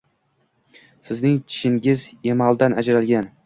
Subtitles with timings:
[1.11, 3.35] Sizning tishingiz emaldan ajralgan.